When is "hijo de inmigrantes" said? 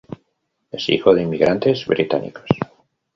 0.89-1.85